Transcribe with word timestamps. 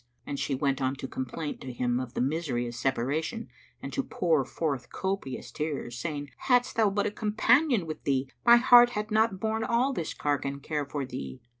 And 0.25 0.39
she 0.39 0.55
went 0.55 0.81
on 0.81 0.95
to 0.95 1.07
complain 1.07 1.59
to 1.59 1.71
him 1.71 1.99
of 1.99 2.15
the 2.15 2.21
misery 2.21 2.65
of 2.65 2.73
separation 2.73 3.49
and 3.83 3.93
to 3.93 4.01
pour 4.01 4.43
forth 4.43 4.89
copious 4.89 5.51
tears, 5.51 5.95
saying, 5.95 6.31
"Hadst 6.37 6.75
thou 6.75 6.89
but 6.89 7.05
a 7.05 7.11
companion 7.11 7.85
with 7.85 8.03
thee, 8.03 8.27
my 8.43 8.57
heart 8.57 8.93
had 8.97 9.11
not 9.11 9.39
borne 9.39 9.63
all 9.63 9.93
this 9.93 10.15
cark 10.15 10.43
and 10.43 10.63
care 10.63 10.85
for 10.87 11.05
thee. 11.05 11.39